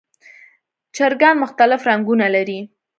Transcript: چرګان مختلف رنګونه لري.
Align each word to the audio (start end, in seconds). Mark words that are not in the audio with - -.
چرګان 0.95 1.35
مختلف 1.43 1.81
رنګونه 1.89 2.25
لري. 2.35 2.59